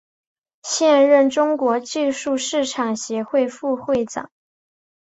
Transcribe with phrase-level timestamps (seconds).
[0.63, 4.31] 现任中国技术市场协会副会长。